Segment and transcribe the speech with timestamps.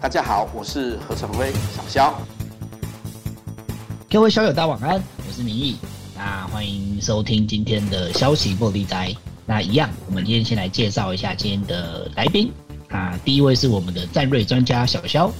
[0.00, 2.14] 大家好，我是何成威小肖。
[4.08, 5.76] 各位小友大家晚安，我是明义。
[6.16, 9.12] 那欢迎收听今天的消息玻璃斋。
[9.44, 12.52] 那一样，我们今天先来介绍一下今天的来宾。
[12.90, 15.32] 啊，第一位是我们的战略专家小肖，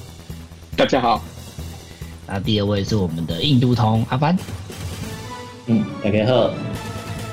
[0.76, 1.22] 大家好。
[2.26, 4.36] 那第二位是我们的印度通阿帆，
[5.66, 6.50] 嗯，大家好。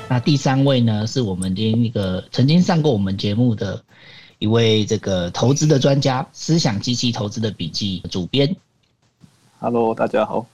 [0.08, 3.82] 那第三位呢，是我们今天一个曾经上过我们节目的。
[4.38, 8.54] 一位这个投资的专家，思想机器投资的笔记主编。
[9.58, 10.46] Hello，大家好。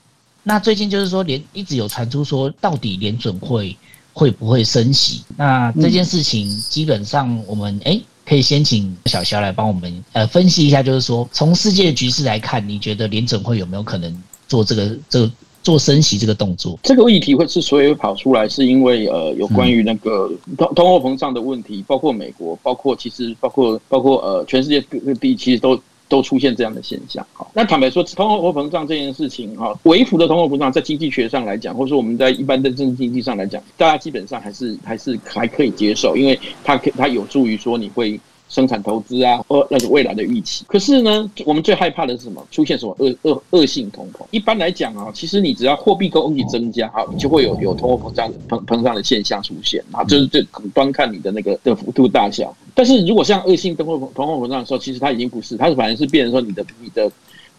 [0.44, 3.76] 那最近就是说，联一直有传出说，到底联准会
[4.12, 5.22] 会不会升息？
[5.36, 15.32] 那这件事情基本上，我们哎、欸，可以先请小肖来帮我们呃分析一下，就是说，从世界局势来看，你觉得联准会有没有可能做这个这个？
[15.62, 27.24] 做升息这个动作，这个议题会之所以会跑出来，是因为呃，有关于那个通通货膨胀的问题，包括美国，包括其实包括包括呃，全世界各地其实都都出现这样的现象。
[27.32, 38.20] 哈，那坦白说，通货膨胀这件事情哈，微幅的通货膨胀在经济学上来讲，或者说我们在一般的政治经济上来讲，大家基本上还是还是还可以接受，因为它可它有助于说你会。
[38.52, 40.62] 生产投资啊，或那个未来的预期。
[40.68, 42.46] 可是呢，我们最害怕的是什么？
[42.50, 44.26] 出现什么恶恶恶性通膨？
[44.30, 50.42] 一般来讲啊，其实你只要货币供给增加啊，就会有有通货膨胀膨膨胀的现象出现啊，就是这
[50.74, 52.54] 端看你的那个的幅度大小。
[52.74, 57.10] 但是如果像恶性通货通货膨胀的时候，其实它已经不是，它是反而是变成说你的你的。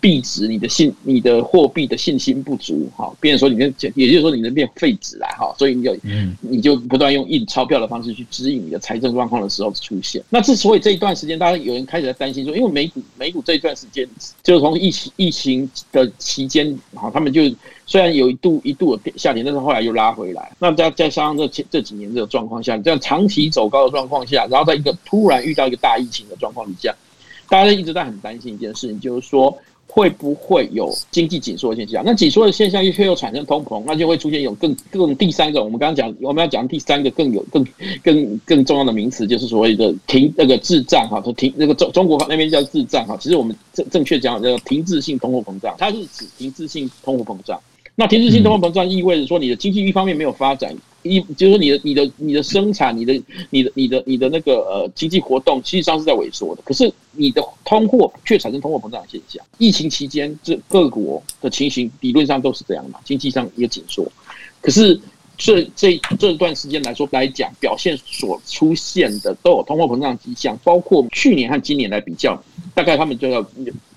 [0.04, 10.22] 币值，你的信，你的货币的信心不足，哈，变成说你的，也就是说你能变废纸来哈，所以你就，嗯你就不断用印钞票的方式去指引你的财政状况的时候出现。
[10.30, 14.06] 那之所以这一段时间，大家有人开始在担心说，因为美股美股这一段时间，
[14.44, 17.44] 就是从疫情疫情的期间，哈，他们就
[17.86, 20.52] 虽然有一度一度的下跌，但是后来又拉回来。
[20.60, 26.94] 那再再加上这这几年这个状况下，这样长期走高的状况下，然后在一个突然遇到一个大疫情的状况底下，
[27.48, 29.58] 大家一直在很担心一件事情，就是说。
[29.88, 32.04] 会不会有经济紧缩的现象？
[32.04, 35.64] 那紧缩的现象又却又产生通膨，那就会出现有更更第三个。
[35.64, 37.64] 我们刚刚讲，我们要讲第三个更有更
[38.04, 43.16] 更更重要的名词，就是所谓的停那个滞胀哈，说停那个中中国那边叫滞胀哈。
[43.20, 47.60] 其实我们正正确讲叫停滞性通货膨胀，它是指停滞性通货膨胀。
[47.96, 50.76] 那停滞性通货膨胀意味着说，你的经济一方面没有发展。
[51.04, 53.14] 一就是，你的、你的、你的生产、你的、
[53.50, 56.62] 你的、你的、你的那个呃经济活动，实际上是在萎缩的。
[56.64, 59.46] 可是你的通货却产生通货膨胀的现象。
[59.58, 64.10] 疫情期间，这各国的情形理论上都是这样嘛，经济上也紧缩。
[64.62, 65.00] 可是
[65.38, 72.42] 这这这段时间来说来讲，表现所出现的都有通货膨胀迹象，包括去年和今年来比较，
[72.74, 73.46] 大概他们就要。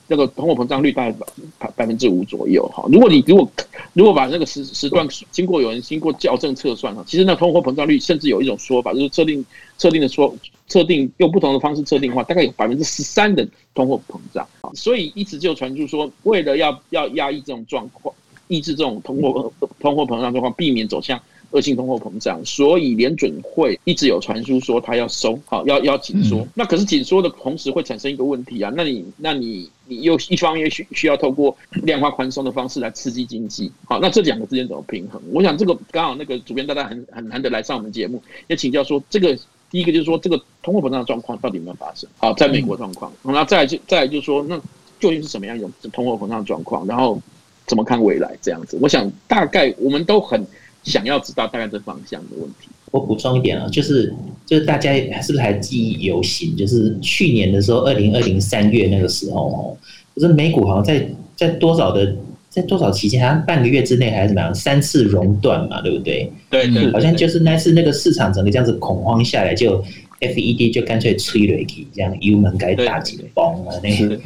[0.09, 1.17] 那个通货膨胀率大概
[1.59, 2.85] 百百分之五左右哈。
[2.91, 3.51] 如果你如果
[3.93, 9.45] 如果把那个时时段经过有人经过校正测算哈，其实那通货膨胀率甚至有一种说法，就是测定
[9.79, 10.35] 测定的说
[10.69, 14.71] 测定用不同的方式测定的话，大概有百分之十三的通货膨胀啊。
[14.75, 18.15] 所以一直就传出说，为了要要压抑这种状况，
[18.49, 21.21] 抑制这种通货通货膨胀状况，避免走向。
[21.51, 26.47] 恶性通货膨胀，所以联准会一直有传输说它要收，好要要紧缩。
[26.55, 35.21] 那可是紧缩的同时会产生一个问题啊，那你那你你又一方面需需要透过量化宽松的方式来刺激经济，好，那这两个之间怎么平衡？
[35.33, 39.39] 我想这个刚好那个主编大家很很难得来上我们节目，也请教说这个
[39.71, 42.09] 第一个就是说这个通货膨胀的状况到底有没有发生？
[42.19, 44.59] 好，在美国状况，那再来就再来就是说那
[44.99, 46.87] 究竟是什么样一种通货膨胀的状况？
[46.87, 47.21] 然后
[47.67, 48.79] 怎么看未来这样子？
[48.81, 50.45] 我想大概我们都很。
[50.87, 54.15] 想要知道大概这方向的问题，我补充一点啊，就是
[54.47, 56.57] 就是大家是不是还记忆犹新？
[56.57, 59.77] 就是去年的时候，二零二零三月那个时候哦，
[60.15, 62.15] 就是美股好像在在多少的
[62.49, 66.31] 在多少期间，好像半个月之内还是怎么样，三次熔断嘛，对不对？
[66.49, 69.83] 对对，好像就是那次那个市场整个这样子恐慌下来，就
[70.21, 74.17] FED 就干脆催了一气，这样油门该大紧绷了，那个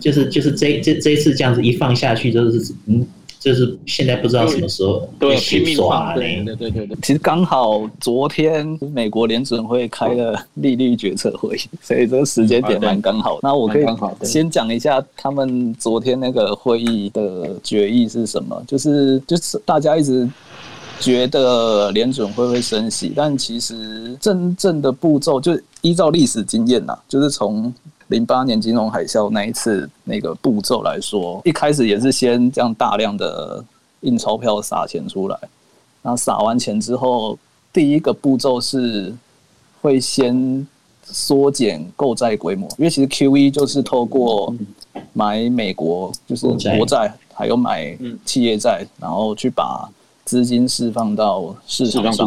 [0.00, 3.04] 就是就是这这这一次这样子一放下去，就是嗯。
[3.44, 6.42] 就是现在不知道什么时候会洗刷嘞。
[6.46, 13.38] 对对对对，其实刚好昨天美国联准会开了利率决策会议， 所以这个时间点蛮刚好。
[13.42, 13.84] 那我可以
[14.22, 18.64] 先讲一下他们昨天那个会议的决议是什么？
[18.66, 20.26] 就是就是大家一直
[20.98, 25.52] 觉得联准会会升息，但其实真正的步骤就
[25.82, 27.70] 依照历史经验呐，就是从。
[28.14, 33.62] 零八年金融海啸那一次那个步骤来说，一开始也是先这样大量的
[34.02, 35.36] 印钞票撒钱出来，
[36.00, 37.36] 然后撒完钱之后，
[37.72, 39.12] 第一个步骤是
[39.82, 40.64] 会先
[41.02, 44.54] 缩减购债规模，因为其实 QE 就是透过
[45.12, 46.46] 买美国就是
[46.76, 49.90] 国债，还有买企业债，然后去把
[50.24, 52.26] 资金释放到市场上。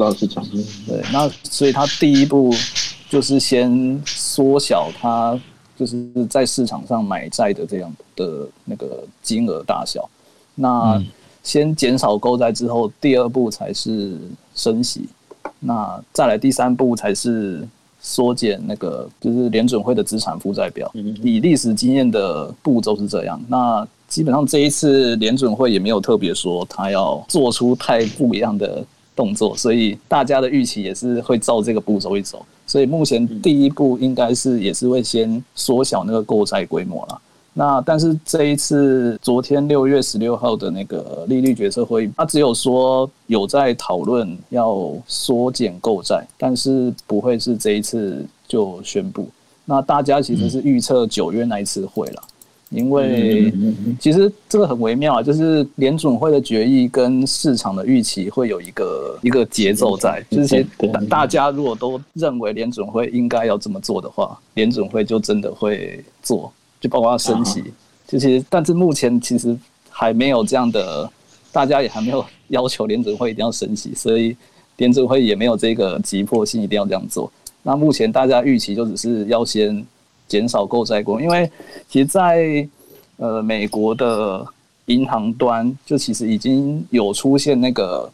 [0.86, 2.54] 对，那所以它第一步
[3.10, 5.40] 就是先缩小它。
[5.78, 10.10] 就是在市场上买债的这样的那个金额大小。
[10.56, 11.02] 那
[11.44, 14.18] 先减少购债之后，第二步才是
[14.56, 15.08] 升息，
[15.60, 17.66] 那再来第三步才是
[18.02, 20.92] 缩减那个就是联准会的资产负债表。
[20.94, 23.40] 以历史经验的步骤是这样。
[23.48, 28.84] 那基本上这一次联准会也没有特别说他要做出太不一样的
[29.16, 32.46] 动作，所以大家的预期也是会照这个步骤一走。
[32.68, 37.22] 所以目前第一步应该是也是会先缩小那个购债规模了。
[37.54, 49.28] 那但是这一次昨天六月十六号的那个利率决策会议，它只有说有在讨论要缩减购债，但是不会是这一次就宣布。
[49.66, 52.24] 那大家其实是预测九月那一次会了。
[52.70, 53.54] 因为
[53.98, 60.66] 其实这个很微妙啊，就是联准会的决议跟市场的预期会有一个一个节奏在，就是
[61.10, 67.64] 大家如果都认为联准会应该要这么做的话，联准会就真的会做，就包括要升息。
[68.06, 69.58] 就其实，但是目前其实
[69.90, 71.10] 还没有这样的，
[71.54, 74.36] 大家也还没有要求联准会一定要升息，所以
[74.76, 77.32] 联准会也没有这个急迫性一定要这样做。
[77.64, 79.86] 那目前大家预期就只是要先。
[80.28, 81.50] 减少购债规模，因为
[81.88, 82.68] 其实在
[83.18, 84.46] 呃美国的
[84.88, 88.10] 银行端，就其实已经有出现那个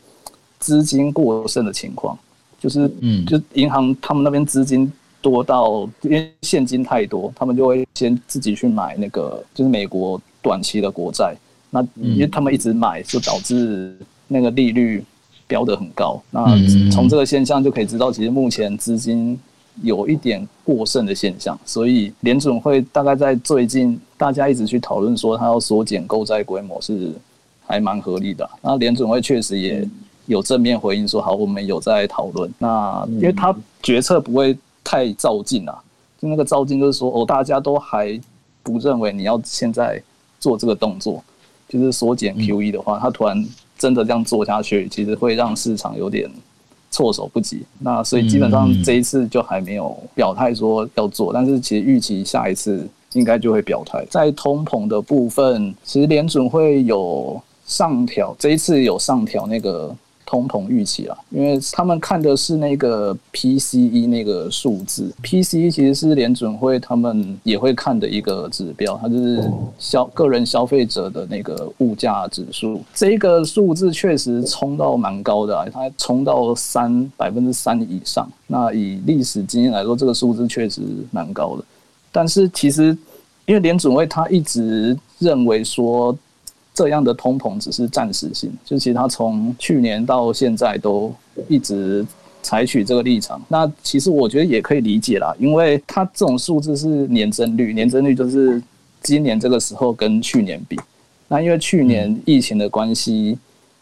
[0.60, 2.18] 资金过剩的情况，
[2.60, 11.36] 就是嗯，就银行他们那边资金多到，因为现金太多，他们就会先自己去买那个就是美国短期的国债，
[11.70, 13.96] 那因为他们一直买，就导致
[14.28, 15.04] 那个利率
[15.48, 16.22] 飙得很高。
[16.32, 16.46] 那
[16.92, 19.40] 从这个现象就可以知道，其实目前资金。
[19.82, 27.12] 有一点过剩的现象，所以联准会大概在最近，大家一直去讨论说，它要缩减购债规模是
[27.66, 28.48] 还蛮合理的。
[28.62, 29.88] 那联准会确实也
[30.28, 32.50] 有正面回应说，好，我们有在讨论。
[32.60, 35.76] 那因为他决策不会太照进啊，
[36.22, 38.20] 就那个照进就是说，哦，大家都还
[38.62, 40.02] 不认为你要现在
[40.40, 41.24] 做这个动作，
[41.68, 43.44] 就是缩减 QE 的话，他突然
[43.78, 46.30] 真的这样做下去，其实会让市场有点。
[46.94, 54.06] 措手不及，那所以基本上这一次就还没有表态说要做，但是其实预期下一次应该就会表态。
[54.10, 59.94] 在通膨的部分，其实联准会有上调，这一次有上调那个。
[60.34, 69.48] 通膨预期啊，因为他们看的是那个 PCE 那个数字，PCE 其实是联准会他们也会看的一个指标，它就是
[69.78, 72.82] 消个人消费者的那个物价指数。
[72.96, 78.28] 这个数字确实冲到蛮高的啊，它冲到三百分之三以上。
[78.48, 80.82] 那以历史经验来说，这个数字确实
[81.12, 81.64] 蛮高的。
[82.12, 82.86] 但是其实
[83.46, 86.18] 因为联准会他一直认为说。
[86.74, 91.14] 这样的通膨只是暂时性，就其实他从去年到现在都
[91.48, 92.04] 一直
[92.42, 93.40] 采取这个立场。
[93.48, 98.60] 那其实我觉得也可以理解啦，因为他这种数字是年增率，年增率就是
[99.04, 100.80] 今年这个时候跟去年比。
[101.28, 103.38] 那因为去年疫情的关系，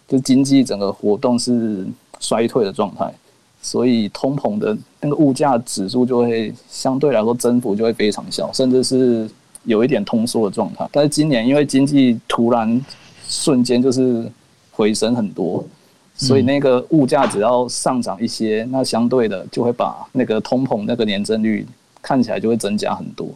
[0.08, 1.88] 就经济整个活动是
[2.20, 3.10] 衰退的状态，
[3.62, 9.30] 所以通膨的那个物价指数就会相对来说增幅就会非常小，甚至是。
[9.66, 12.84] 有一点通缩的状态，但是今年因为经济突然
[13.28, 14.26] 瞬间就是
[14.72, 15.64] 回升很多，
[16.16, 21.66] 所以那个物价只要上涨一些，那相对的就会把那个通膨那个年增率
[22.02, 23.30] 看起来就会增加很多。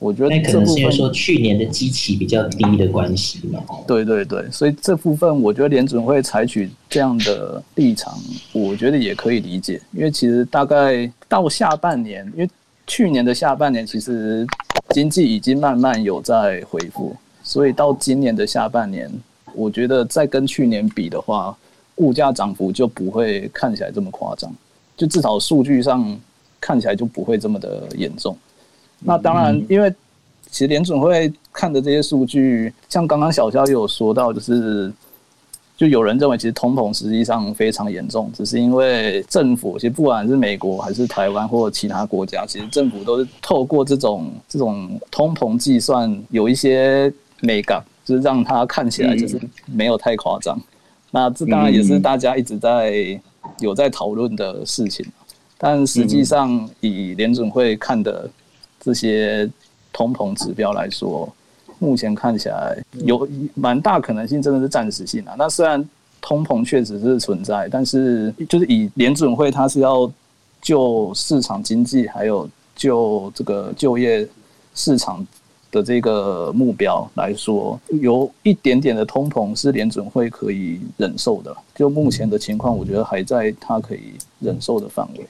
[0.00, 3.60] 我觉得那可能是因为说去年的基期比较低的关系嘛。
[3.86, 8.12] 对对对，所以这部分我觉得联准会采取这样的立场，
[8.52, 12.50] 我觉得也可以理解，因为其实大概到下半年，因为
[12.86, 14.46] 去年的下半年其实。
[14.90, 19.10] 经济已经慢慢有在恢复，所以到今年的下半年，
[19.54, 21.56] 我觉得再跟去年比的话，
[21.96, 24.52] 物价涨幅就不会看起来这么夸张，
[24.96, 26.18] 就至少数据上
[26.60, 28.36] 看起来就不会这么的严重。
[29.00, 29.92] 那当然，因为
[30.50, 34.92] 其实联准会看的这些数据，像刚刚小肖也有说到，就是。
[35.78, 50.60] 就有人认为，其实通膨实际上非常严重，只是因为政府，其实不管是美国还是台湾或其他国家，其实政府都是透过这种这种通膨计算，有一些美感，就是让它看起来就是没有太夸张。
[51.12, 53.20] 那这当然也是大家一直在
[53.60, 55.06] 有在讨论的事情，
[55.56, 58.28] 但实际上以联准会看的
[58.80, 59.48] 这些
[59.92, 61.32] 通膨指标来说。
[61.78, 65.34] 目前看起来有蛮大可能性，真的是暂时性啊。
[65.38, 65.82] 那虽然
[66.20, 70.10] 通膨确实是存在，但是就是以联准会它是要
[70.60, 74.26] 就市场经济还有就这个就业
[74.74, 75.26] 市场
[75.70, 81.56] 的这个目标来说，有一点点的通膨是联准会可以忍受的。
[81.74, 85.26] 就目前的情况，我觉得还在它可以忍受的范围。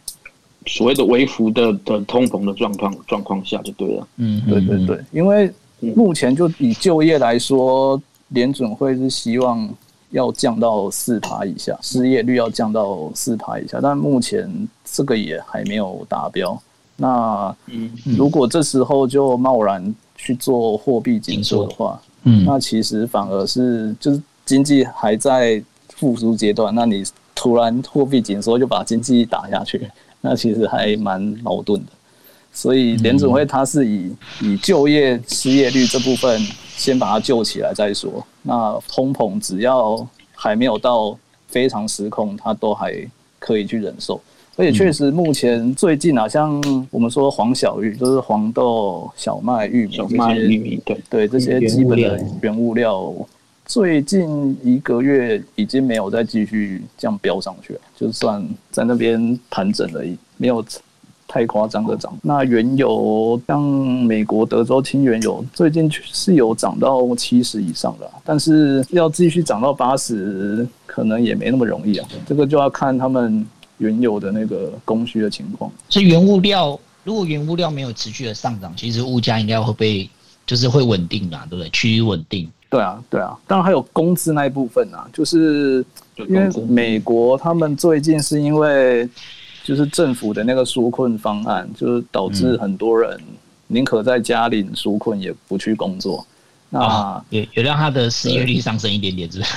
[0.67, 4.09] 所谓的微幅的的通膨的状况状况下就对了。
[4.17, 9.69] 嗯，对对对，因为目前就以就业来说，联准会是希望
[10.11, 14.51] 要降到四趴以下，失业率要降到四趴以下，但目前
[14.85, 16.61] 这个也还没有达标。
[16.97, 27.05] 那嗯，如果这时候就贸然去做货币紧缩的话，嗯，那其实反而是就是经济还在复苏阶段，那你
[27.37, 29.89] 突然货币紧缩就把经济打下去，
[30.21, 31.93] 那其实还蛮矛盾的。
[32.53, 36.41] 所以联准会它是以以就业失业率这部分
[36.77, 42.95] 先把它救起来再说，那通膨只要还没有到非常失控，它都还
[43.39, 44.21] 可以去忍受。
[44.57, 53.15] 而且确实，目前最近啊，像我们说黄小玉，就是黄豆、小麦、玉米这些，玉米对对这些基本的原物料，
[53.65, 60.65] 最近一个月已经没有再继续这样飙上去了，就算在那边盘整而已，没有
[61.29, 62.19] 太夸张的涨。
[62.23, 72.09] 那原油像美国德州轻原油，最近是有涨到七十以上的，但是要继续涨到八十，可能也没那么容易啊。
[72.27, 73.47] 这个就要看他们。
[73.81, 80.11] 原有的那个供需的情况，所以原物料如果原物料没有持续的上涨，其实物价应该会被
[80.45, 81.71] 就是会稳定嘛，对不对？
[81.71, 82.51] 趋于稳定。
[82.69, 83.39] 对啊，对啊。
[83.47, 85.85] 当然还有工资那一部分啊，就是
[86.17, 89.09] 因为美国他们最近是因为
[89.69, 93.21] 就是政府的那个纾困方案，就是导致很多人
[93.67, 96.27] 宁可在家里纾困也不去工作，
[96.71, 99.53] 嗯、那、哦、也也让他的失业率上升一点点，是不是？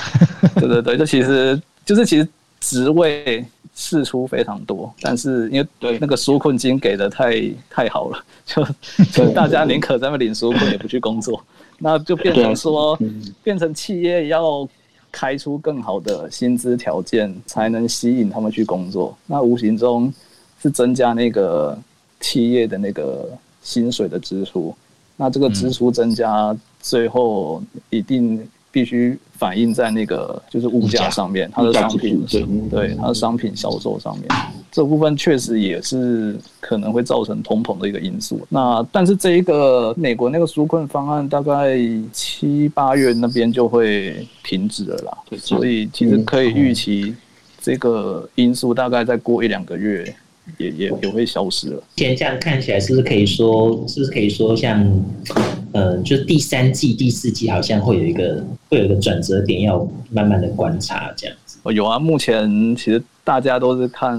[0.60, 2.28] 对对对，这其实就是其实
[2.60, 3.42] 职位。
[3.74, 5.98] 释出非常多，但是因为对。
[5.98, 8.62] 那个纾困金给的太太好了，就
[9.10, 11.42] 就大家宁可在那领纾困也不去工作，
[11.78, 12.98] 那就变成说，
[13.42, 14.68] 变成企业要
[15.12, 19.16] 开出更好的薪资条件，才能吸引他们去工作。
[19.26, 20.12] 那无形中
[20.60, 21.78] 是增加那个
[22.18, 23.28] 企业的那个
[23.62, 24.74] 薪水的支出，
[25.16, 28.44] 那这个支出增加，最后一定。
[28.74, 34.26] 必须反映在那个就是物价上面，它的商品对对它的商品销售上面，
[34.72, 38.40] 这部分确实也是可能会造成通膨的一个因素。
[38.48, 41.78] 那但是这一个美国那个纾困方案大概
[42.12, 47.14] 七八月那边就会停止了啦，所以其实可以预期
[47.60, 50.12] 这个因素大概再过一两个月。
[50.58, 51.80] 也也也会消失了。
[51.96, 54.84] 现在这样看起来，是不是可以说，是不是可以说像，
[55.24, 55.36] 像
[55.70, 61.60] 呃，就是第三季、第四季好像会有一个会有一个转折点，要慢慢的观察这样子。
[61.62, 64.18] 哦，有啊，目前其实大家都是看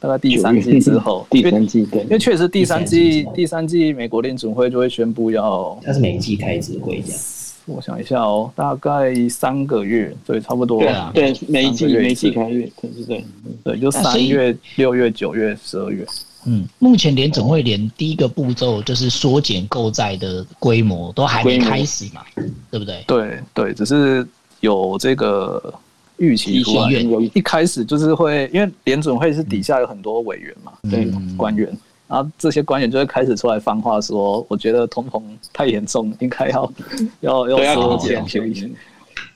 [0.00, 7.20] 大概第三季之后， 第三季对，因为确实第三季第三季美国联准会就会宣布要，它是每季开一次会这样。
[7.66, 10.80] 我想一下哦，大概三个月，对，差不多。
[10.80, 13.24] 对啊，对，每一季每一季开月，对对对，
[13.62, 16.04] 对，就三月、六月、九月、十二月。
[16.46, 22.22] 嗯，目前联总会连第一个步骤就是缩减购债的规模都还没开始嘛，
[22.70, 23.04] 对不对？
[23.06, 24.26] 对对，只是
[24.60, 25.72] 有这个
[26.20, 26.88] 预期出来，
[27.34, 31.68] 一开始就是会，因为联准会是底下有很多委员嘛，对，官员。
[32.06, 35.22] 然后这些官员就会开始出来放话说：“我觉得通膨
[35.52, 36.72] 太严重，应该要
[37.20, 38.70] 要要缩减 QE。”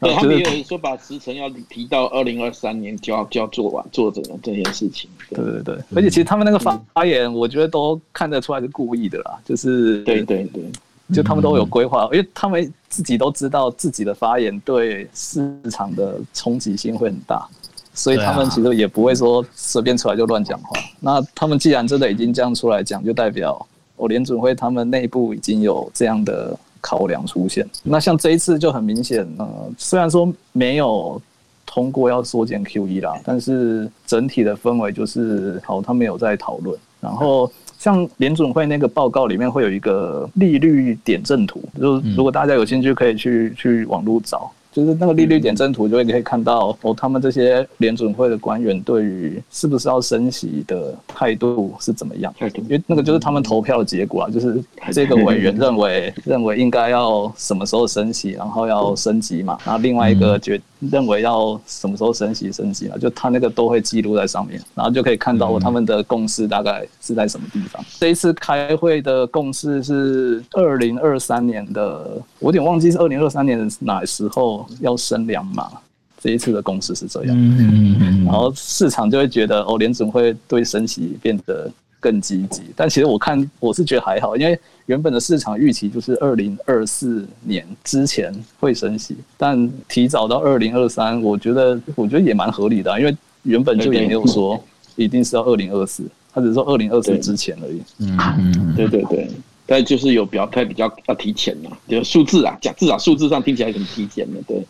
[0.01, 5.09] 对，他们也有说把时程要提到二零二三年就要就要做完做这个这件事情。
[5.31, 10.65] 对对对，而且其实他们那个发言，我觉得都看得出来是故意的啦，就是对对对，
[11.13, 17.47] 就他们都有规划，因为他们自己都知道自己的发言对市场的冲击性会很大。
[17.97, 20.77] 所以他们其实也不会说随便出来就乱讲话。
[20.99, 27.65] 那他们既然真的已经这样出来讲，就代表我联准会他们内部已经有这样的考量出现。
[27.85, 29.47] 那像这一次就很明显，呃，
[29.79, 31.23] 虽然说没有
[31.65, 36.77] 通过要缩减 QE 啦，但是整体的氛围就是好，他们有在讨论。
[37.01, 37.49] 然后
[37.85, 44.51] 像联准会那个报告里面会有一个利率点阵图，就如果大家有兴趣可以去去网络找。
[44.73, 52.35] 就是那个利率点阵图，就会可以看到哦，他们这些联准会的官员对于是不是要升息的态度是怎么样？
[52.41, 54.61] 因为那个就是他们投票的结果啊，就是
[54.91, 60.61] 这个委员认为认为应该要什么时候升息，然后要升级嘛，然后另外一个觉
[60.91, 67.85] 认为要什么时候升息升级啊，就他那个都会记录在上面，然后就可以看到哦，他们的共识大概是在什么地方。
[67.99, 74.67] 这一次开会的共识是二零二三年的，我有点忘记是二零二三年的哪时候。
[74.81, 75.71] 要升两码，
[76.21, 77.37] 这一次的共识是这样，
[78.25, 81.71] 然后市场就会觉得哦，联准会对升息变得
[82.05, 88.31] 更积极，但其实我看我是觉得还好，因为原本的市场预期就是二零二四年之前
[88.61, 94.63] 会升息，但提早到二零二三，我觉得我觉得也蛮合理的啊，因为原本就也没有说
[94.97, 97.81] 一定是要二零二四，他只是说二零二四之前而已。
[98.01, 99.31] 嗯嗯，对对对，
[99.65, 104.63] 但就是有表态比较要提前嘛，就数字啊，讲至少数字上听起来很提前的，对。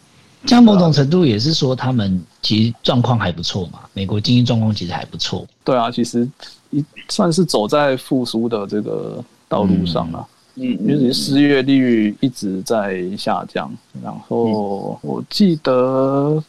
[0.46, 5.46] 像某种程度也是说，他们其实状况还不错嘛，美国经济状况其实还不错。
[5.64, 6.28] 对啊，其实
[6.74, 10.26] 一算是走在复苏的这个道路上了。
[10.56, 16.42] 嗯，因为失业率一直在下降，然后我记得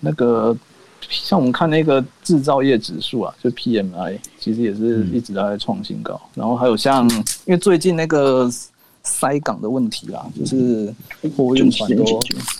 [0.00, 0.56] 那个
[1.08, 6.20] 像我们看那个制造业指数啊，就 PMI，其实也是一直在创新高。
[6.34, 7.08] 然后还有像，
[7.44, 8.50] 因为最近那个。
[9.04, 10.94] 塞港的问题啊，就是
[11.36, 12.04] 货运船都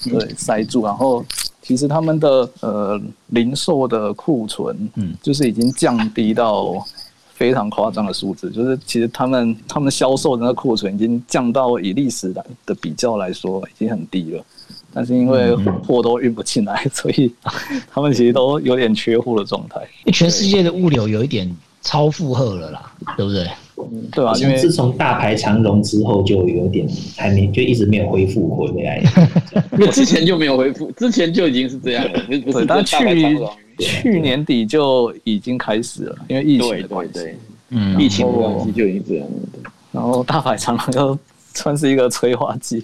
[0.03, 1.25] 对塞住，然后
[1.63, 6.85] 其实他们的呃零售的库存，嗯，就是已经降低到
[7.43, 14.45] 非常夸张的数字，就是其实他们他们销售的那个库存已经降到以历史来的比较来说已经很低了，
[14.95, 15.53] 但是因为
[15.85, 17.33] 货都运不进来，所以
[17.91, 19.81] 他们其实都有点缺货的状态。
[20.13, 23.45] 全世界的物流有一点超负荷了啦，对不对？
[23.79, 29.03] 嗯，对啊，因为自从大排长龙之后，就有点还没，就一直没有恢复回来。
[29.73, 32.21] 因为之前就没有恢复，之前就已经是这样了。
[32.47, 32.97] 不是，但去
[33.83, 37.21] 去年底就已经开始了，因为疫情的关系。
[37.71, 39.71] 嗯，疫情的关系就已经这样了。
[39.91, 41.19] 然后大排长龙又。
[41.55, 42.83] 算是一个催化剂，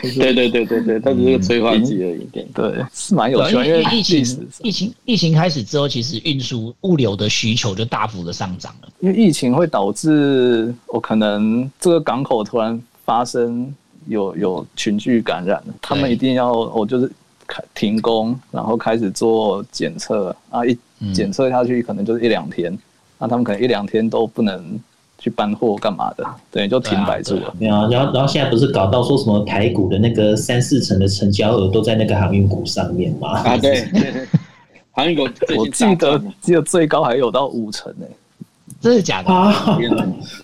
[0.00, 2.24] 对对对对对，它只是一个催化剂而已。
[2.54, 3.66] 对，是蛮有趣的。
[3.66, 8.88] 因为疫情疫情疫情开始之后，其实运输物流的需求就大幅的上涨了。
[9.00, 13.74] 因为疫情会导致我可能这个港口突然发生
[14.06, 17.10] 有有群聚感染，他们一定要我就是
[17.46, 20.78] 开停工，然后开始做检测啊，一
[21.12, 22.76] 检测下去可能就是一两天，
[23.18, 24.80] 那他们可能一两天都不能。
[25.16, 26.26] 去搬货干嘛的？
[26.50, 27.54] 对，就停摆住了。
[27.58, 33.38] 没有、啊，然后然后现在不是搞到说什么台股的那个三四成的成交额都在那个航运股上面吗？
[33.38, 33.88] 啊，对，
[34.92, 35.22] 航运股，
[35.56, 38.16] 我记得记得最高还有到五成呢、欸，
[38.82, 39.32] 真的假的？
[39.32, 39.78] 啊、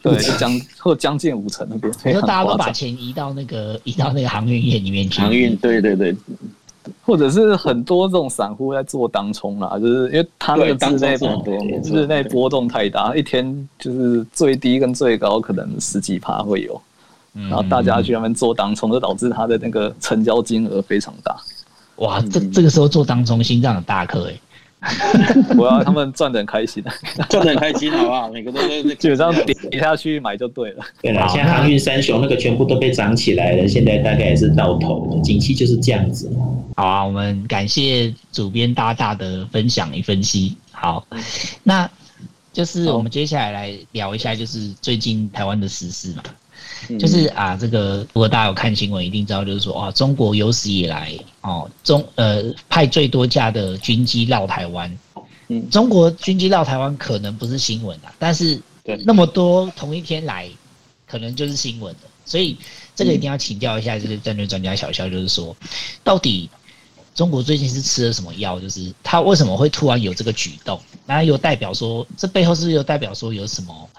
[0.03, 1.93] 对，将或将近五成那边。
[2.07, 5.21] 你说大家都把钱移到那个移到那个航运业里面去？
[5.21, 6.17] 航运，对对对。
[7.03, 11.17] 或者是很多这种散户在做当冲啦，就是因为他那个日内
[11.85, 16.81] 日内波动太大，一天就是最低跟最高可能十几趴会有，
[17.35, 21.37] 然后大家去那边做当冲，就导致他的那个成交金额非常大。
[21.97, 24.35] 哇，这这个时候做当冲心脏很大颗哎。
[25.59, 26.83] 我要他们赚的很开心，
[27.29, 28.29] 赚的很开心，好不好？
[28.31, 28.61] 每个都
[28.95, 30.85] 基本上点下去买就对了。
[31.03, 36.31] 对了，现在航运三雄那个全部都被涨起来了，现在大概也是到头了，景气就是这样子。
[36.77, 40.57] 好啊，我们感谢主编大大的分享与分析。
[40.73, 41.07] 好，
[41.63, 41.89] 那
[42.53, 46.23] 就是我们接下来来聊一下，就是最近台湾的时事嘛。
[46.99, 54.99] 就是啊，这个如果大家有看新闻，一定知道，就是说啊，中国有史以来哦，中呃派最多架的军机绕台湾。
[55.49, 58.61] 嗯，中国军机绕台湾可能不是新闻啊，但是
[59.05, 60.49] 那么多同一天来，
[61.07, 62.09] 可能就是新闻的。
[62.25, 62.57] 所以
[62.95, 65.57] 这个一定要请教一下这个战略专家小肖，就是说，
[66.05, 66.49] 到底
[67.15, 68.61] 中国最近是吃了什么药？
[68.61, 70.81] 就是他为什么会突然有这个举动？
[71.07, 73.91] 那又代表说，这背后是不是又代表说有什么？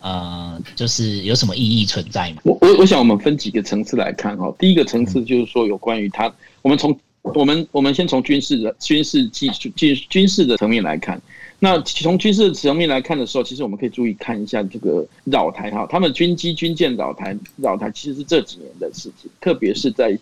[0.00, 2.42] 呃，就是有什么意义存在吗？
[2.44, 4.54] 我我我想我们分几个层次来看哈。
[4.58, 11.20] 第一个层次就是说有关于它，我们从我们我们先从军事的军事技术军军事的层面来看。
[11.58, 20.16] 那从军事的层面来看的时候，其实我们可以注意看一下这个扰台哈，他们军机军舰扰台扰台，其实是这几年的事情，特别是在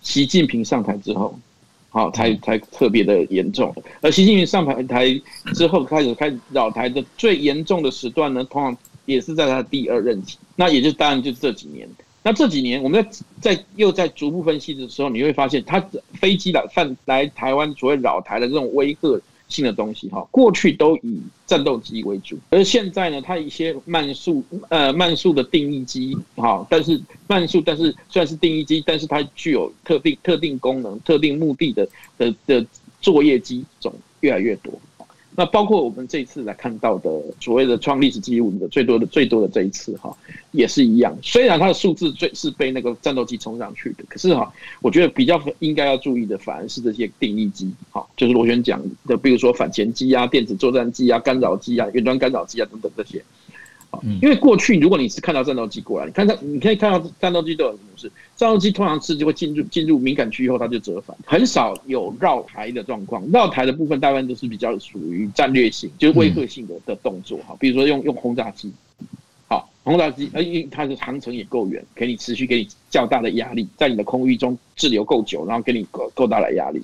[0.00, 1.38] 习近平上台之后，
[1.90, 3.74] 好才才特别的严重。
[4.00, 5.20] 而习近平上台台
[5.54, 8.78] 之后开始开扰台的最严重的时段呢，通常。
[9.14, 11.88] 也是在他的第二任期，那也就当然就是这几年。
[12.22, 15.80] 那这几年，我们在在又在逐步分析的时候，你会发现，他
[16.12, 19.18] 飞机来犯来台湾所谓扰台的这种威吓
[19.48, 32.66] 性的东西，哈，过去都以战斗机为主，而现在呢，它一些慢速呃慢速的定义机，哈，但是慢速，但是虽然是定义机，但是它具有特定特定功能、特定目的的的的
[33.00, 34.78] 作业机种越来越多。
[35.38, 40.12] 那包括我们这一次来看到的所谓的创历史记录的最多的最多的这一次哈，
[40.50, 41.16] 也是一样。
[41.22, 53.22] 虽然它的数字最是被那个战斗机冲上去的，可是哈，我觉得比较应该要注意的反而是这些定义机，哈，就是螺旋桨的，比如说反潜机啊、电子作战机啊、干扰机啊、远端干扰机啊等等这些。
[54.20, 63.26] 因为过去如果你是看到战斗机过来，你看到你可以看到战斗机都有模式，战斗机通常是就会进入进入敏感区以后，它就折返，很少有绕台的状况。
[63.32, 68.70] 绕台的部分大部分都是比较属于战略性，就是威慑性的的动作哈，比如说用用轰炸机，
[69.48, 76.82] 好，轰炸机，呃，因它的航程也够远，给你持续给你较大的压力，在你的空域中滞留够久，然后给你够够大的压力。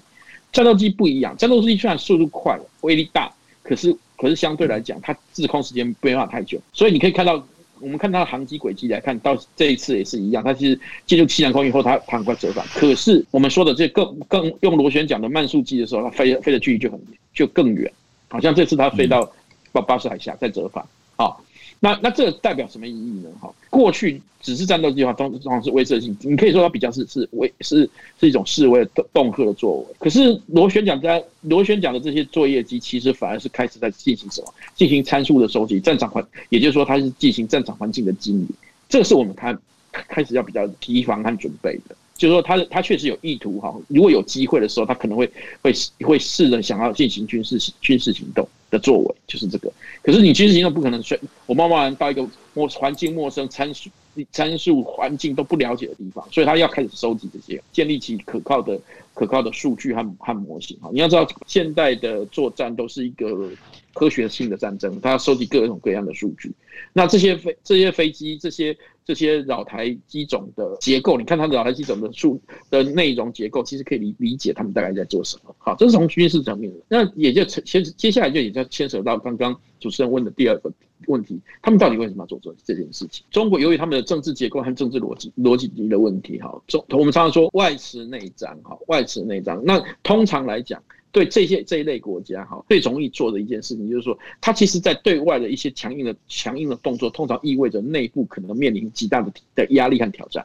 [0.51, 3.31] 战斗机不一样，战斗机虽然速度快，威力大，
[3.62, 3.95] 可是。
[4.24, 7.46] 可是相对来讲，它滞空时间没办法太久，所以你可以看到。
[7.80, 12.64] 我们看它的航机轨迹来看，到这一次也是一样，它其实进入西南空以后，它它很快折返。
[12.68, 16.98] 可是我们说的这更更用螺旋桨的慢速机的时候，它飞飞的距离就很
[17.34, 17.92] 就更远，
[18.28, 19.30] 好像这次它飞到
[19.72, 20.82] 巴巴士海峡再折返，
[21.16, 21.44] 好。
[21.85, 23.29] 那那这代表什么意义呢？
[23.38, 29.87] 哈，过去只是战斗计划，通常是威慑性，你可以说它比较是是威是是一种示威的恫吓的作为。
[29.99, 34.55] 可是螺旋桨在螺旋桨的这些作业机，其实反而是开始在进行什么？
[34.75, 38.49] 进行参数的收集，战场环，也就是说它是进行战场环境的经营。
[38.88, 39.55] 这是我们开
[39.92, 41.94] 开始要比较提防和准备的。
[42.16, 43.75] 就是说他，他他确实有意图哈。
[43.88, 49.72] 如果有机会的时候，他可能会会会试着想要进行军事军事行动的作为，就是这个。
[50.02, 53.88] 可是你军事行动不可能随我贸贸然到一个陌环境陌生、参数
[54.32, 58.78] 参数环境都不了解的地方，所以他要开始收集这些，建立起可靠的
[59.14, 60.90] 可靠的数据和和模型哈。
[60.92, 63.48] 你要知道，现代的作战都是一个
[63.92, 66.52] 科学性的战争，他要收集各种各样的数据。
[66.92, 68.76] 那这些飞这些飞机这些。
[69.05, 72.40] 这些扰台机种的结构，你看它的扰台机种的数
[72.71, 75.55] 的内容结构，其实可以理理解他们大概在做什么。
[75.59, 76.79] 好，这是从军事层面的。
[76.88, 80.73] 那也就牵接下来就也就牵扯到刚刚主持人问的第二个
[81.07, 83.25] 问题：他们到底为什么要做这这件事情？
[83.31, 89.62] 中国由于他们的政治结构和政治逻辑逻辑的问题，哈，中我们常常说外弛内张，哈，外弛内张。
[89.64, 90.83] 那通常来讲。
[91.14, 100.44] 对这些这一类国家哈，最容易做的一件事情就是说，它其实，在对外的一些强硬的强硬的动作，通常意味着内部可能面临极大的的压力和挑战。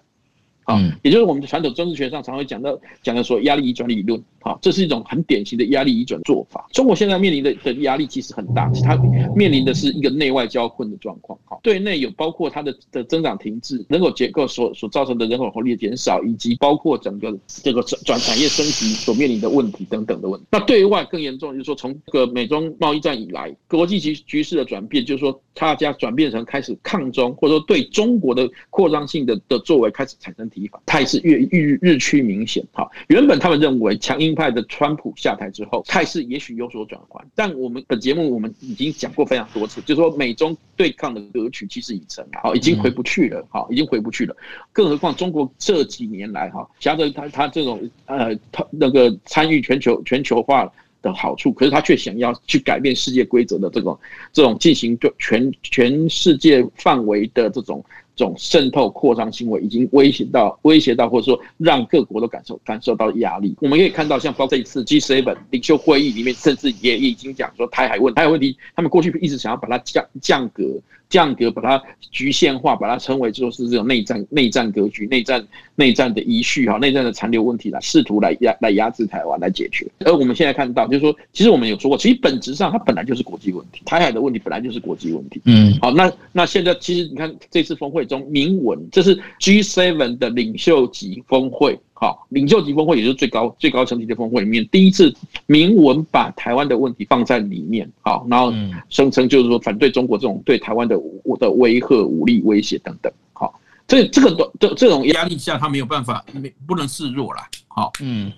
[0.69, 6.67] 啊，也就是我们的传统政治学上常会讲到讲的说压力移转理论，好，这是一种很典型的压力移转做法。
[6.71, 8.95] 中国现在面临的的压力其实很大，它
[9.35, 11.39] 面临的是一个内外交困的状况。
[11.45, 20.45] 哈，对内有包括它的的增长停滞、人口结构所所造成的人口红利的减少，以及包括整个这个转转产业升级所面临的问题等等的问题。
[20.51, 30.47] 那对外更严重，就是说从这个美中贸易战以来，国际局局势的转变，就是说大家转变成开始抗中，或者说对中国的扩张性的的作为开始产生
[30.85, 32.65] 态势越日日趋明显。
[32.71, 37.23] 哈，原本他们认为强硬派的川普下台之后，态势也许有所转换。
[37.35, 44.35] 但我们本节目我们已经讲过非常多次，就是说美中对抗的格局其实已成，好，已经回不去了，好，已经回不去了。
[44.73, 53.97] 更何况中国这几年来，哈，夹着他他这种呃，他那个参与全球全球化的好处，可是他却想要去改变世界规则的这种
[54.33, 57.83] 这种进行对全全世界范围的这种。
[58.19, 63.55] 这种渗透扩张行为已经威胁到威胁到，或者说让各国都感受感受到压力。
[63.61, 70.65] 我们可以看到，像包括这一次 G7 领袖会议里面，甚至也已经讲说台海问台海问题，他们过去一直想要把它降降格。
[71.09, 79.87] 降格，把它局限化，把它称为就是这种内战、内战格局、内战、内战的遗绪哈，内战的残留问题来试图来压来压制台湾来解决。
[80.05, 85.41] 而我们现在看到，就是说，其实我们有说过，其实本质上它本来就是国际问题，台海的问题本来就是国际问题。
[85.45, 91.79] 嗯，好，那那现在其实你看这次峰会中明文，这是 G7 的领袖级峰会。
[91.93, 95.13] 好，领袖级峰会也是最高最高层级的峰会里面，第一次
[95.47, 97.89] 明文把台湾的问题放在里面。
[98.01, 98.53] 好，然后
[98.89, 100.97] 声称就是说反对中国这种对台湾的
[101.39, 103.11] 的威吓、武力威胁等等。
[103.33, 107.45] 好，这这个的这这种压力下，他没有办法，没不能示弱啦。
[107.67, 108.31] 好，嗯，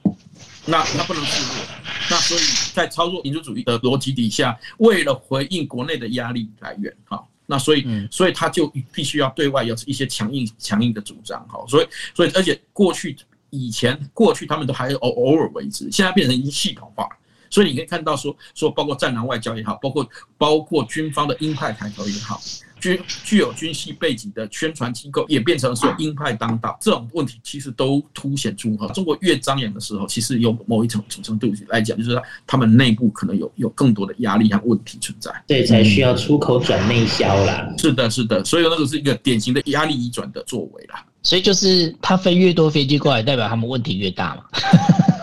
[0.65, 1.63] 那那不能示弱，
[2.09, 2.41] 那所以
[2.73, 11.45] 在操作民族主义的逻辑底下，为了回应国内的压力来源，好，那所以所以他就必须要对外有一些强硬强硬的主张。
[11.47, 13.15] 好，所以所以而且过去。
[13.53, 17.05] 以前过去他们都还偶偶尔为之，现在变成已经系统化，
[17.49, 22.39] 所以你可以看到说说包括战狼外交也好，包括包括军方的鹰派抬头也好，
[22.81, 37.71] 具具有军系背景的宣传机构也变成说鹰派当道，这种问题其实都凸显出哈，中国越张扬的时候，其实有某一种程度来讲，就是他们内部可能有有更多的压力和问题存在，对，才需要出口转内销啦。
[37.77, 41.05] 是的，是的，所以那个是一个典型的压力移转的作为啦。
[41.21, 44.43] 所以就是他飞越多飞机过来，代表他们问题越大嘛。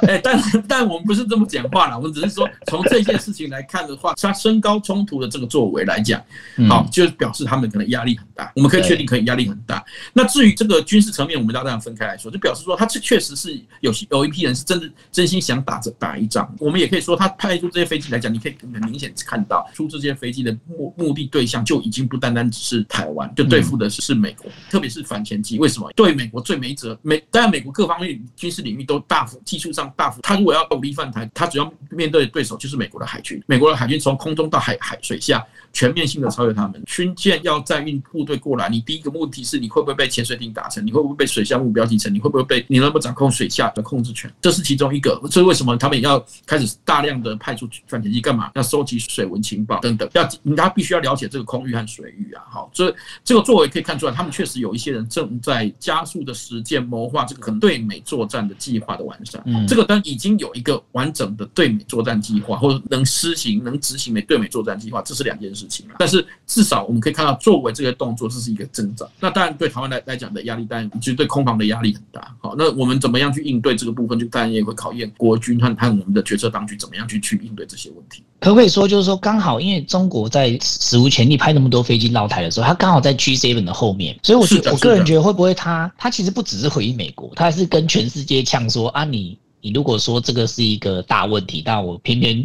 [0.03, 6.23] 哎、欸，但但我们不是这么讲话了，我们只是说从这件事情来看的话，他身高冲突的这个作为来讲，
[6.69, 8.53] 好，就表示他们可能压力很大。
[8.55, 9.85] 我们可以确定可以压力很大。
[10.13, 16.53] 那至于这个军事层面，我们要这样分开来说，就表示说他这确实是有有一批人是真的真心想打着打一仗。
[16.59, 25.59] 我们也可以说，他派出这些飞机来讲，你可以很明显看到，出这些飞机的目目的对象就已经不单单只是台湾，就对付的是是美国，特别是反潜机。
[25.59, 25.91] 为什么？
[25.97, 29.88] 对美国最没辙，美当然美国各方面军事领域都大幅技术上。
[29.97, 33.43] 大幅，他如果要武力犯台，他主要面对的对手就是美国的海军。
[33.47, 35.45] 美国的海军从空中到海海水下，
[35.79, 36.83] 全面性的超越他们。
[36.87, 40.85] 军舰要载运部队过来，你第一个目的是你会不会被潜水艇打沉？
[40.85, 42.13] 你会不会被水下目标击沉？
[42.13, 44.29] 你会不会被你能不能掌控水下的控制权？
[44.41, 45.21] 这是其中一个。
[45.31, 48.21] 这是为什么他们也要开始大量的派出反潜机？
[48.21, 48.51] 干嘛？
[48.57, 50.11] 要收集水文情报等等。
[50.15, 52.43] 要他必须要了解这个空域和水域啊。
[52.51, 59.41] 好，所以这个作为可以看出来，他们确实有一些人正在加速的实践谋划这个可能对美作战的计划的完善。
[59.47, 65.87] 嗯，这个当然已经有一个完整的对美作战计划，或者能施行、能执行美对美作战计划，这是两件事情。
[65.99, 69.09] 但是至少我们可以看到，作为这个动作，这是一个增长。
[69.21, 72.35] 那当然对台湾来来讲的压力，当然其实对空防的压力很大。
[72.41, 78.25] 好，那我们怎么样去应对这个部分，就当然也会考验国军和和我们的决策当局怎么样去去应对这些问题。
[78.41, 89.37] 可不可以说，就是说刚好因为中国在史无前例拍那么多飞机绕台的时候，他刚好在 G7 的后面，所以我觉得我个人觉得会不会他他其实不只是回应美国，他还是跟全世界呛说啊你。
[89.61, 92.39] 你如果说这个是一个大问题，但我偏偏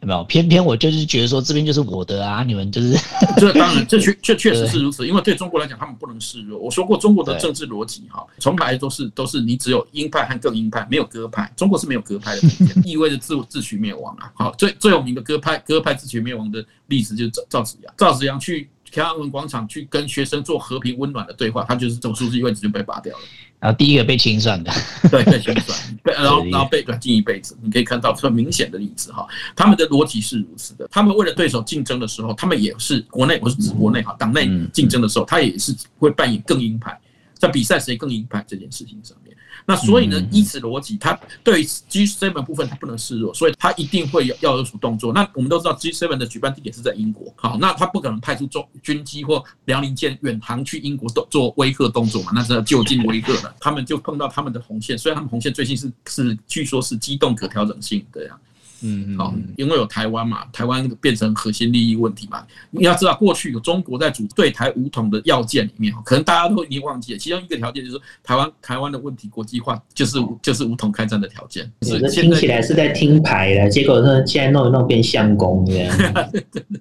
[0.00, 0.24] 有没有？
[0.24, 2.96] 偏偏我就是觉得说这边就是我的啊，你们就是
[3.36, 5.06] 这当然，这确 确确实是如此。
[5.06, 6.58] 因为对中国来讲，他们不能示弱。
[6.58, 11.50] 我说过，中国的政治逻辑哈，从来都是都是你只有鹰派和更鹰派，没有鸽派。
[11.56, 12.42] 中国是没有鸽派的，
[12.84, 14.30] 意味着自自取灭亡啊！
[14.34, 23.24] 好，最最有名的鸽派鸽派自取灭亡的例子就是赵赵子阳，赵子阳去天安门广场去跟学生做和平温暖的对话，他就是总书记位置就被拔掉了。
[23.60, 24.72] 然后第一个被清算的，
[25.10, 29.26] 对，被清算， 被然后然后被软禁一辈子，你可以看到很明显的例子哈。
[29.56, 36.96] 他们的逻辑是如此的，他们为了对手竞争的时候，他们也是国内，我是指国内哈，党内竞争的时候，他也是会扮演更鹰派，
[37.34, 39.36] 在比赛谁更鹰派这件事情上面。
[39.70, 41.12] 那所以呢，依此逻辑，他
[41.44, 45.12] 对于 G7 部分他不能示弱，所以他一定会有要有所动作。
[45.12, 52.32] 那我们都知道 G7 的举办地点是在英国，好，那他不可能派出中军机或辽宁舰远航去英国做做威吓动作嘛？
[52.34, 53.54] 那是要就近威吓了。
[53.60, 58.34] 他们就碰到他们的红线，虽然他们红线最近是是据说是机动可调整性的呀。
[58.82, 62.42] 嗯，好，因为有台湾嘛，台湾变成核心利益问题嘛。
[62.70, 67.18] 你要知道，过去有中国在主对台武统的要件里面，可能大家都已经忘记了。
[67.18, 71.70] 其中一个条件就是，台湾台湾的问题国际化，就是就是武统开战的条件。
[71.82, 75.96] 是听起来是在听牌了，结果呢，现在弄一弄变相公这样。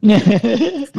[0.02, 0.14] 没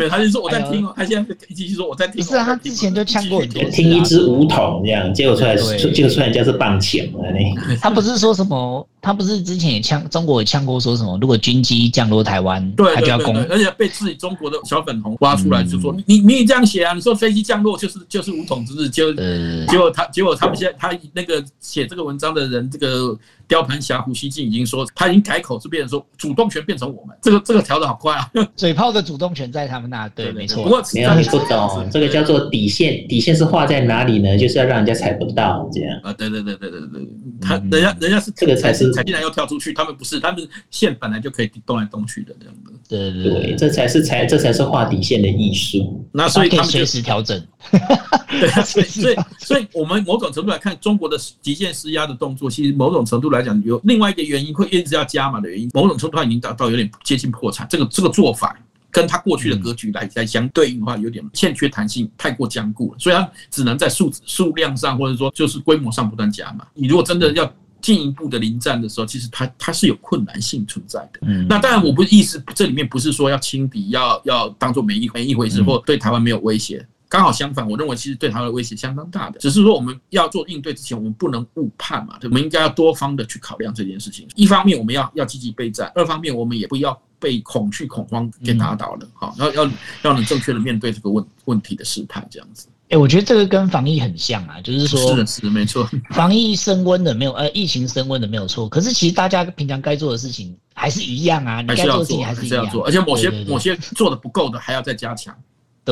[0.04, 2.22] 有，他就说我在听哦，他现在继续说我在听。
[2.22, 7.38] 是啊，他之前就呛过很多，听一支武统这样，结果出来结果出来就是棒钱了呢。
[7.80, 8.86] 他不是说什么？
[9.08, 11.16] 他不是之前也呛中国也呛过说什么？
[11.18, 16.92] 如果军机降落台湾，对，他就要攻，而且被自己中国的小粉红挖出来就说、嗯、你你也这样写啊？
[16.92, 23.18] 你说飞机降落就是就是武统之日，就结果他结果他们现在他那个写这个文章的人这个。
[23.48, 28.30] 雕盘侠胡锡进已经说，他已经改口，是变成说主动权变成我们，这个这个调的好快啊！
[28.54, 30.62] 嘴炮的主动权在他们那，对，没错。
[30.62, 34.36] 不过你要你不懂，这个叫做底线，底线是画在哪里呢？
[34.36, 35.98] 就是要让人家踩不到，这样。
[36.02, 37.08] 啊，对对对对对对，
[37.40, 42.72] 他人家人家是这个才是踩进来要跳出去，他们不是，他们线本来就可以动来动去的这样子。
[42.86, 46.06] 对对对，这才是才这才是画底线的艺术。
[46.12, 47.42] 那所以他们随时调整。
[48.28, 57.66] 对，所以所以 所以我们某种程度来看，中国的极限施压的动作，其实某种程度来讲，有另外一个原因会一直要加码的原因，某种程度上已经达到有点接近破产。
[57.68, 58.58] 这个这个做法
[58.90, 62.98] 跟他过去的格局来来相对应的话，有点欠缺弹性，太过僵固了。
[62.98, 66.66] 所以它只能在数数量上或者说就是规模上不断加码。
[66.74, 71.20] 你如果真的要进一步的临战的时候，其实它它是有困难性存在的。
[71.22, 76.84] 嗯，那当然我不意思这里面不是说要轻敌，要要当做没一没一回事，或对台湾没有威胁。
[77.08, 84.28] 刚好相反，我认为其实对台湾的威胁相当大的，只是说我们要做应对之前，我们不能误判嘛，我们应该要多方的去考量这件事情。
[84.34, 89.70] 一方面我们要要积极备战，二方面我们也不要被恐惧恐慌给打倒了，好，要要
[90.02, 92.68] 要你正确的面对这个问问题的试探，这样子。
[92.90, 105.34] 哎，我觉得这个跟防疫很像啊，就是说，是的，是的，没错，防疫升温的没有，呃，疫情升温的没有错，可是其实大家平常该做的事情还是一样啊，你该做的事情还是一样，做，而且某些某些做的不够的还要再加强。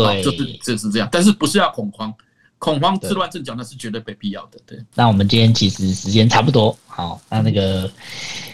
[0.05, 2.13] 对，就是就是这样，但是不是要恐慌，
[2.59, 4.59] 恐慌自乱阵脚那是绝对没必要的。
[4.67, 7.91] 对，那我们今天其实时间差不多，好，那那个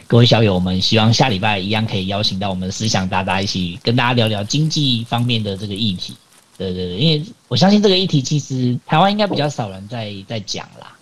[0.06, 6.16] 各位小友，我们希望下礼拜一样可以邀请到我们的思想大大一起跟大家聊聊经济方面的这个议题。
[6.56, 10.96] 对对对，因为我相信这个议题其实台湾应该比较少人在在讲啦。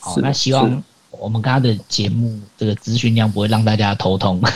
[0.00, 0.82] 好，那希望。
[1.20, 4.40] 我们刚刚的节目这个资讯量不会让大家头痛。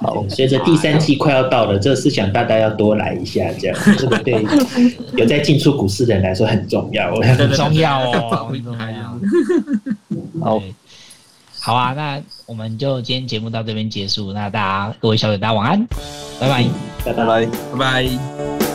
[0.00, 4.46] 好，随着第三季快要到了，这个思想大家要多来一下，这样 这个对
[5.16, 9.18] 有在进出股市的人来说很重要，很重要哦， 很重要。
[10.40, 10.62] 好，
[11.60, 14.32] 好啊，那我们就今天节目到这边结束。
[14.32, 15.86] 那大家各位小友，大家晚安，
[16.38, 16.64] 拜拜，
[17.04, 18.73] 拜拜拜拜拜。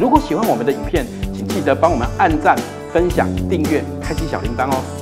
[0.00, 2.56] 如果喜欢我们的影片，请记得帮我们按赞、
[2.90, 4.99] 分享、订阅、开启小铃铛哦。